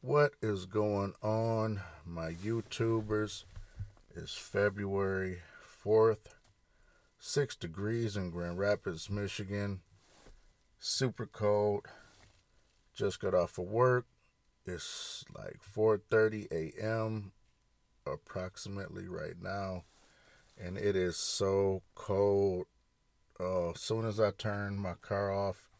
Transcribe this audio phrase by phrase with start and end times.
[0.00, 3.42] What is going on, my YouTubers?
[4.14, 5.40] It's February
[5.84, 6.36] 4th,
[7.18, 9.80] 6 degrees in Grand Rapids, Michigan.
[10.78, 11.86] Super cold.
[12.94, 14.06] Just got off of work.
[14.64, 17.32] It's like 4:30 a.m.
[18.06, 19.82] approximately right now,
[20.56, 22.66] and it is so cold.
[23.40, 25.72] Uh, as soon as I turned my car off,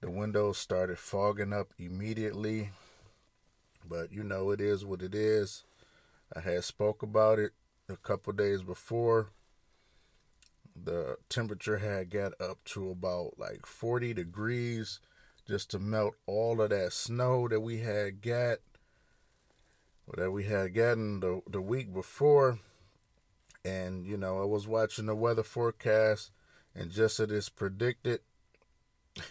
[0.00, 2.72] the windows started fogging up immediately
[3.86, 5.64] but you know, it is what it is.
[6.34, 7.52] I had spoke about it
[7.88, 9.30] a couple days before.
[10.80, 15.00] The temperature had got up to about like 40 degrees
[15.48, 18.58] just to melt all of that snow that we had got
[20.16, 22.58] that we had gotten the the week before.
[23.64, 26.30] And you know, I was watching the weather forecast
[26.74, 28.20] and just as it's predicted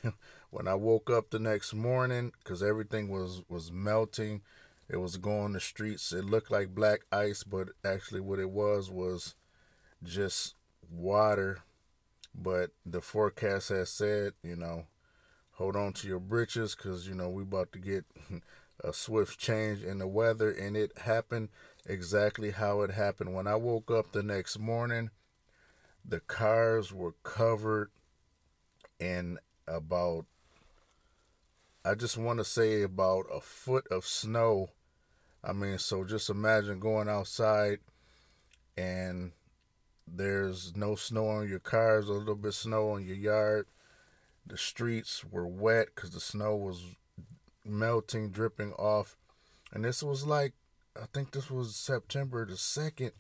[0.49, 4.41] when I woke up the next morning, because everything was was melting,
[4.89, 6.13] it was going the streets.
[6.13, 9.35] It looked like black ice, but actually, what it was was
[10.03, 10.55] just
[10.89, 11.59] water.
[12.33, 14.85] But the forecast has said, you know,
[15.53, 18.05] hold on to your britches, because you know we about to get
[18.83, 21.49] a swift change in the weather, and it happened
[21.85, 23.33] exactly how it happened.
[23.33, 25.09] When I woke up the next morning,
[26.05, 27.91] the cars were covered
[28.99, 30.25] in about
[31.87, 34.71] I just want to say about a foot of snow.
[35.41, 37.79] I mean, so just imagine going outside
[38.75, 39.31] and
[40.05, 43.67] there's no snow on your cars, a little bit snow on your yard.
[44.45, 46.83] The streets were wet because the snow was
[47.63, 49.15] melting, dripping off.
[49.71, 50.55] And this was like,
[51.01, 53.11] I think this was September the 2nd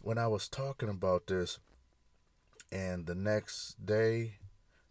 [0.00, 1.58] when I was talking about this.
[2.70, 4.34] And the next day,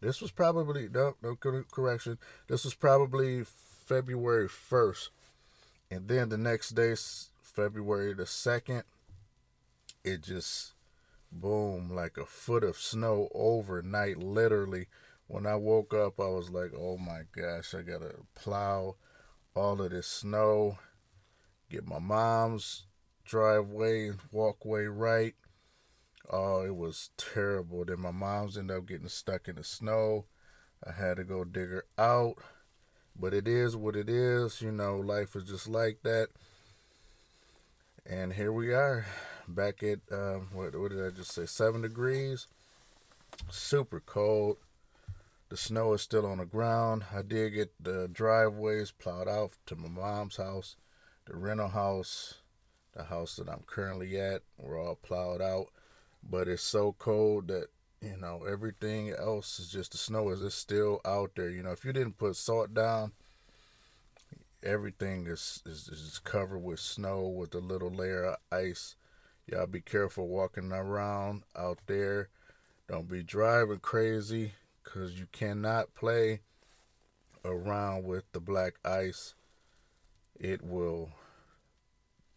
[0.02, 2.18] this was probably no, no correction.
[2.48, 5.10] This was probably February first,
[5.92, 6.96] and then the next day,
[7.42, 8.84] February the second,
[10.04, 10.74] it just
[11.32, 14.18] boom like a foot of snow overnight.
[14.18, 14.88] Literally,
[15.28, 18.96] when I woke up, I was like, "Oh my gosh, I gotta plow
[19.56, 20.80] all of this snow,
[21.70, 22.86] get my mom's
[23.26, 25.36] driveway and walkway right."
[26.30, 27.84] Oh, it was terrible.
[27.86, 30.26] Then my mom's ended up getting stuck in the snow.
[30.86, 32.36] I had to go dig her out.
[33.20, 34.62] But it is what it is.
[34.62, 36.28] You know, life is just like that.
[38.06, 39.06] And here we are,
[39.48, 41.46] back at, um, what, what did I just say?
[41.46, 42.48] Seven degrees.
[43.50, 44.58] Super cold.
[45.50, 47.06] The snow is still on the ground.
[47.14, 50.76] I did get the driveways plowed out to my mom's house,
[51.26, 52.36] the rental house,
[52.96, 54.44] the house that I'm currently at.
[54.58, 55.70] We're all plowed out
[56.28, 57.68] but it's so cold that
[58.02, 61.50] you know everything else is just the snow is still out there.
[61.50, 63.12] You know, if you didn't put salt down,
[64.64, 68.96] everything is is, is covered with snow with a little layer of ice.
[69.48, 72.30] Y'all be careful walking around out there.
[72.88, 74.54] Don't be driving crazy
[74.84, 76.42] because you cannot play
[77.46, 79.34] around with the black ice.
[80.40, 81.12] It will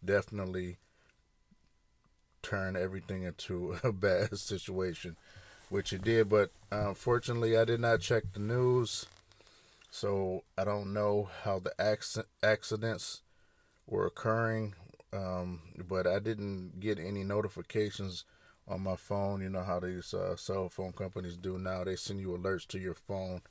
[0.03, 0.77] definitely
[2.43, 5.15] turn everything into a bad situation,
[5.69, 6.29] which it did.
[6.29, 9.07] But unfortunately, I did not check the news,
[9.89, 11.73] so I don't know how the
[12.43, 13.21] accidents
[13.87, 14.75] were occurring.
[15.11, 18.25] Um, but I didn't get any notifications
[18.67, 19.41] on my phone.
[19.41, 21.83] You know how these uh, cell phone companies do now.
[21.83, 23.41] They send you alerts to your phone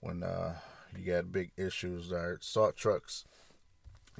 [0.00, 0.54] when uh,
[0.96, 2.12] you got big issues.
[2.12, 3.24] Our salt trucks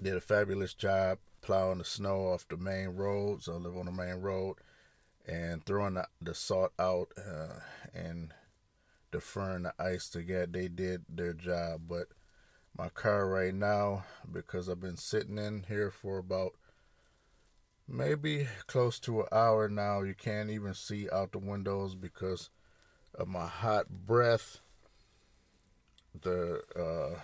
[0.03, 3.49] did a fabulous job plowing the snow off the main roads.
[3.49, 4.57] I live on the main road
[5.29, 7.61] and throwing the, the salt out uh,
[7.95, 8.33] and
[9.13, 10.55] deferring the ice to get.
[10.55, 12.07] They did their job, but
[12.77, 16.53] my car right now, because I've been sitting in here for about
[17.87, 22.49] maybe close to an hour now, you can't even see out the windows because
[23.15, 24.61] of my hot breath.
[26.23, 27.21] The uh,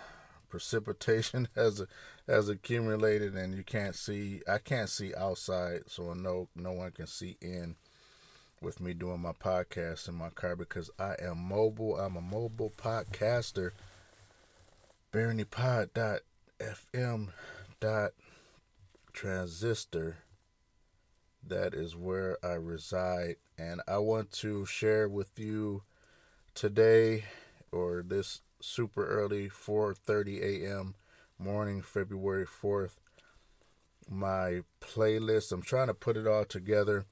[0.51, 1.83] precipitation has
[2.27, 7.07] has accumulated and you can't see I can't see outside so no no one can
[7.07, 7.75] see in
[8.61, 11.99] with me doing my podcast in my car because I am mobile.
[11.99, 13.71] I'm a mobile podcaster.
[15.11, 16.19] BaronyPod.fm
[17.79, 18.11] dot
[19.13, 20.17] transistor.
[21.45, 23.37] That is where I reside.
[23.57, 25.81] And I want to share with you
[26.53, 27.23] today
[27.71, 30.95] or this super early 4:30 a.m.
[31.37, 32.97] morning February 4th
[34.09, 37.05] my playlist I'm trying to put it all together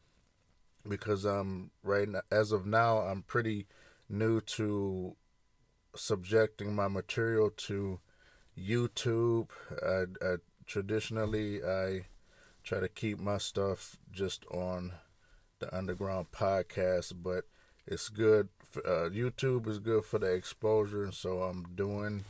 [0.88, 3.68] because I'm right now, as of now I'm pretty
[4.10, 5.16] new to
[5.96, 8.00] subjecting my material to
[8.58, 9.50] YouTube.
[9.82, 10.36] I, I
[10.66, 12.06] traditionally I
[12.64, 14.94] try to keep my stuff just on
[15.60, 17.46] the underground podcast, but
[17.90, 18.50] it's good.
[18.70, 22.24] For, uh, YouTube is good for the exposure, and so I'm doing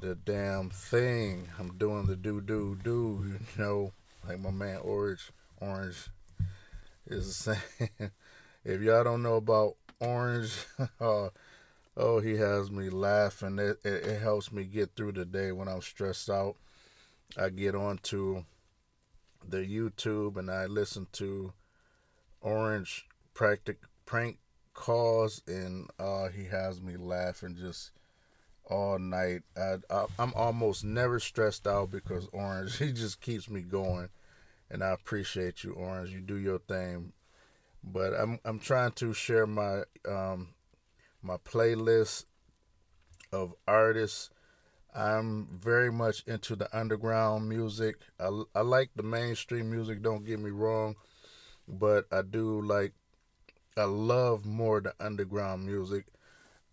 [0.00, 1.48] the damn thing.
[1.58, 3.22] I'm doing the do do do.
[3.26, 3.92] You know,
[4.26, 6.08] like my man Orange Orange
[7.06, 7.36] is
[7.76, 8.10] saying.
[8.64, 10.54] if y'all don't know about Orange,
[11.00, 11.28] uh,
[11.96, 13.58] oh, he has me laughing.
[13.58, 16.56] It, it, it helps me get through the day when I'm stressed out.
[17.36, 18.44] I get onto
[19.46, 21.52] the YouTube and I listen to
[22.40, 23.78] Orange practic
[24.10, 24.38] prank
[24.74, 27.92] calls, and uh, he has me laughing just
[28.68, 29.42] all night.
[29.56, 34.08] I, I, I'm almost never stressed out because Orange he just keeps me going,
[34.68, 36.10] and I appreciate you, Orange.
[36.10, 37.12] You do your thing,
[37.84, 40.48] but I'm I'm trying to share my um
[41.22, 42.24] my playlist
[43.32, 44.30] of artists
[44.92, 47.94] I'm very much into the underground music.
[48.18, 50.96] I, I like the mainstream music, don't get me wrong,
[51.68, 52.92] but I do like,
[53.76, 56.06] I love more the underground music,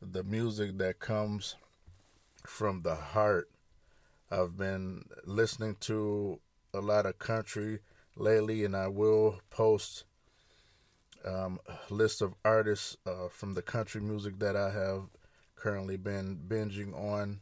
[0.02, 1.56] the music that comes
[2.46, 3.50] from the heart.
[4.32, 6.40] I've been listening to
[6.74, 7.80] a lot of country
[8.16, 10.06] lately, and I will post
[11.26, 15.04] um, a list of artists uh, from the country music that I have
[15.56, 17.42] currently been binging on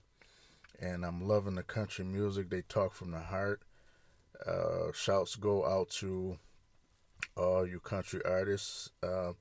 [0.79, 2.49] and I'm loving the country music.
[2.49, 3.61] They talk from the heart.
[4.45, 6.37] Uh, shouts go out to
[7.35, 8.89] all you country artists.
[9.03, 9.33] Uh,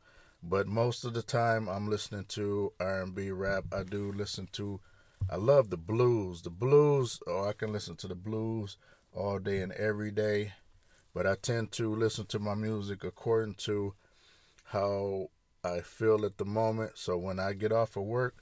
[0.43, 3.65] but most of the time, I'm listening to R&B rap.
[3.73, 4.81] I do listen to.
[5.31, 6.43] I love the blues.
[6.43, 7.21] The blues.
[7.27, 8.77] Oh, I can listen to the blues
[9.13, 10.53] all day and every day.
[11.15, 13.95] But I tend to listen to my music according to
[14.65, 15.31] how
[15.63, 16.93] I feel at the moment.
[16.97, 18.35] So when I get off of work,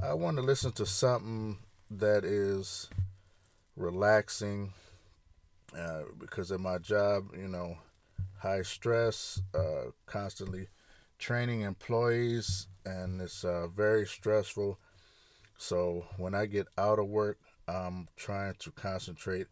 [0.00, 1.58] I want to listen to something
[1.90, 2.88] that is
[3.76, 4.72] relaxing
[5.76, 7.78] uh, because of my job, you know,
[8.42, 10.66] high stress, uh, constantly
[11.18, 14.78] training employees, and it's uh, very stressful.
[15.56, 19.46] So when I get out of work, I'm trying to concentrate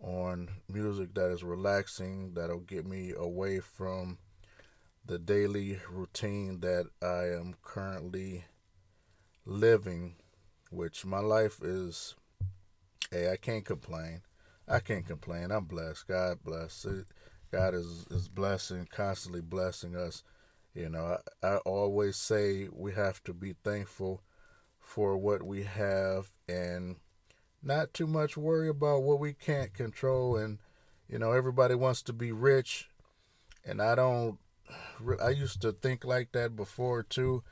[0.00, 4.18] on music that is relaxing, that'll get me away from
[5.04, 8.44] the daily routine that I am currently
[9.44, 10.14] living
[10.70, 12.14] which my life is,
[13.10, 14.22] hey, I can't complain.
[14.68, 15.50] I can't complain.
[15.50, 16.06] I'm blessed.
[16.06, 16.86] God bless.
[17.50, 20.22] God is, is blessing, constantly blessing us.
[20.74, 24.22] You know, I, I always say we have to be thankful
[24.80, 26.96] for what we have and
[27.62, 30.36] not too much worry about what we can't control.
[30.36, 30.58] And,
[31.08, 32.88] you know, everybody wants to be rich.
[33.64, 34.38] And I don't,
[35.22, 37.42] I used to think like that before too.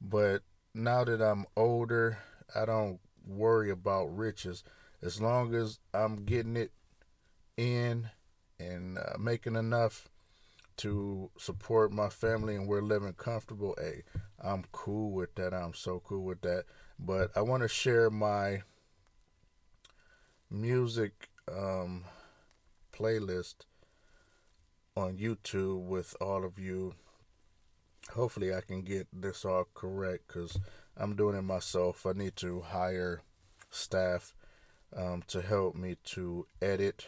[0.00, 0.42] But
[0.74, 2.18] now that I'm older,
[2.54, 4.64] I don't worry about riches
[5.02, 6.72] as long as I'm getting it
[7.56, 8.10] in
[8.66, 10.08] and uh, making enough
[10.78, 13.74] to support my family and we're living comfortable.
[13.78, 14.02] Hey,
[14.40, 15.52] I'm cool with that.
[15.52, 16.64] I'm so cool with that.
[16.98, 18.62] But I want to share my
[20.50, 22.04] music um,
[22.92, 23.66] playlist
[24.96, 26.94] on YouTube with all of you.
[28.14, 30.58] Hopefully, I can get this all correct because
[30.96, 32.04] I'm doing it myself.
[32.04, 33.22] I need to hire
[33.70, 34.34] staff
[34.94, 37.06] um, to help me to edit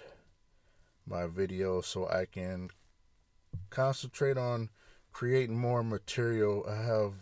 [1.07, 2.71] my video so I can
[3.71, 4.71] concentrate on
[5.13, 6.65] creating more material.
[6.69, 7.13] I have,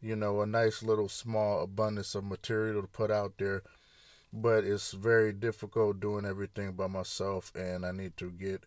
[0.00, 3.62] you know, a nice little small abundance of material to put out there,
[4.32, 8.64] but it's very difficult doing everything by myself, and I need to get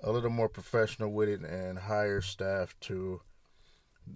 [0.00, 3.22] a little more professional with it and hire staff to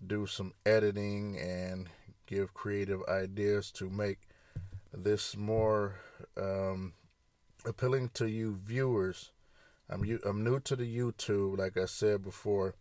[0.07, 1.89] do some editing and
[2.27, 4.19] give creative ideas to make
[4.93, 5.97] this more
[6.37, 6.93] um,
[7.65, 9.31] appealing to you viewers.
[9.91, 12.75] I'm I'm new to the YouTube, like I said before,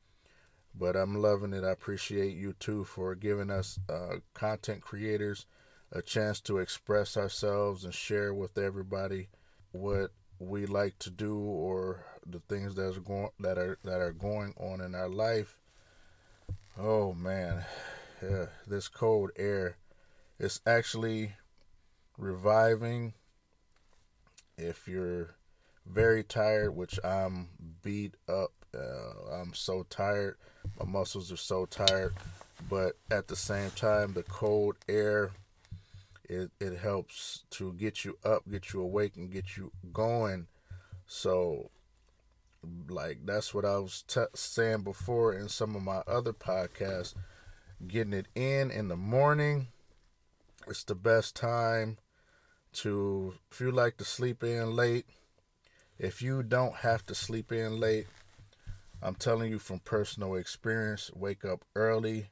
[0.76, 1.64] but I'm loving it.
[1.64, 5.46] I appreciate you too for giving us uh, content creators
[5.92, 9.30] a chance to express ourselves and share with everybody
[9.72, 14.12] what we like to do or the things that are going that are that are
[14.12, 15.60] going on in our life.
[16.78, 17.66] Oh man,
[18.22, 19.78] yeah, this cold air
[20.40, 21.34] is actually
[22.18, 23.14] reviving
[24.58, 25.36] if you're
[25.92, 27.50] very tired, which I'm
[27.82, 28.52] beat up.
[28.74, 30.38] Uh, I'm so tired.
[30.80, 32.14] My muscles are so tired.
[32.70, 35.32] But at the same time, the cold air,
[36.28, 40.48] it, it helps to get you up, get you awake, and get you going.
[41.06, 41.70] So,
[42.90, 47.14] like, that's what I was t- saying before in some of my other podcasts
[47.88, 49.68] getting it in in the morning.
[50.68, 51.98] It's the best time
[52.74, 55.06] to, if you like to sleep in late,
[56.00, 58.08] if you don't have to sleep in late,
[59.02, 62.30] I'm telling you from personal experience, wake up early,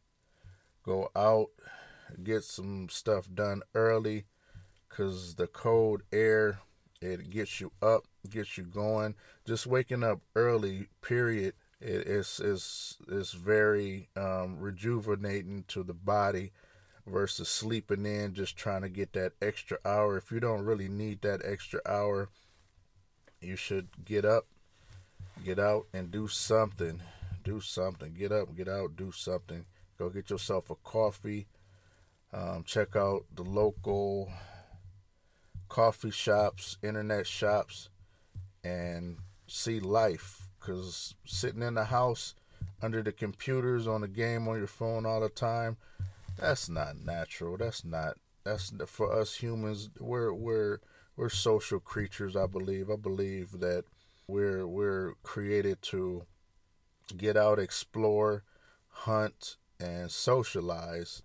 [0.83, 1.49] go out,
[2.23, 4.25] get some stuff done early,
[4.89, 6.59] because the cold air,
[7.01, 9.15] it gets you up, gets you going.
[9.45, 16.51] Just waking up early, period, it is is is very um, rejuvenating to the body
[17.05, 20.17] versus sleeping in just trying to get that extra hour.
[20.17, 22.29] If you don't really need that extra hour,
[23.41, 24.45] you should get up,
[25.43, 27.01] get out, and do something.
[27.43, 28.13] Do something.
[28.13, 29.65] Get up, get out, do something.
[29.97, 31.47] Go get yourself a coffee.
[32.33, 34.31] Um, check out the local
[35.69, 37.89] coffee shops, internet shops,
[38.63, 40.49] and see life.
[40.59, 42.33] Because sitting in the house
[42.81, 45.77] under the computers on the game on your phone all the time,
[46.37, 47.57] that's not natural.
[47.57, 48.17] That's not.
[48.43, 49.89] That's for us humans.
[49.99, 50.79] We're we're
[51.15, 52.35] we're social creatures.
[52.35, 52.89] I believe.
[52.89, 53.85] I believe that
[54.27, 56.25] we're we're created to
[57.15, 58.43] get out, explore,
[58.89, 61.23] hunt, and socialize.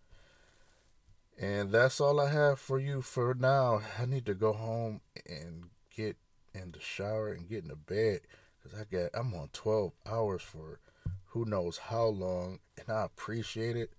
[1.40, 3.80] And that's all I have for you for now.
[3.98, 6.16] I need to go home and get
[6.54, 8.20] in the shower and get in the bed
[8.62, 10.80] because I got I'm on 12 hours for
[11.26, 13.90] who knows how long, and I appreciate it.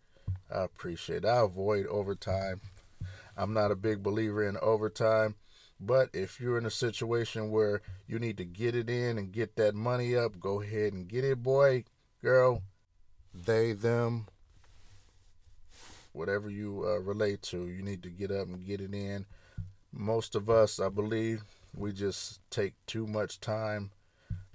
[0.54, 1.28] I appreciate it.
[1.28, 2.62] I avoid overtime.
[3.38, 5.36] I'm not a big believer in overtime.
[5.84, 9.56] But if you're in a situation where you need to get it in and get
[9.56, 11.86] that money up, go ahead and get it, boy,
[12.22, 12.62] girl.
[13.34, 14.28] They, them,
[16.14, 19.26] whatever you uh, relate to, you need to get up and get it in.
[19.92, 21.44] Most of us, I believe,
[21.76, 23.90] we just take too much time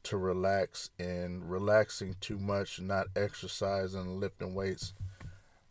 [0.04, 4.92] to relax and relaxing too much, not exercising, lifting weights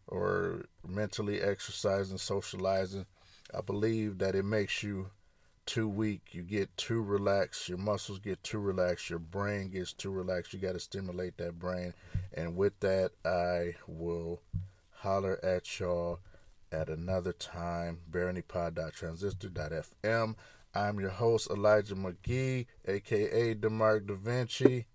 [0.08, 3.06] or mentally exercising, socializing,
[3.54, 5.12] I believe that it makes you
[5.66, 6.22] too weak.
[6.32, 7.70] You get too relaxed.
[7.70, 9.10] Your muscles get too relaxed.
[9.10, 10.54] Your brain gets too relaxed.
[10.54, 11.94] You got to stimulate that brain.
[12.34, 14.42] And with that, I will
[14.92, 16.20] holler at y'all
[16.72, 18.00] at another time.
[18.12, 20.36] BaronyPod.transistor.fm.
[20.74, 24.86] I'm your host, Elijah McGee, aka DeMark Da Vinci.